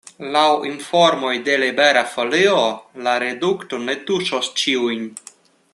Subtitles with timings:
[0.35, 2.57] Laŭ informoj de Libera Folio
[3.09, 5.07] la redukto ne tuŝos ĉiujn.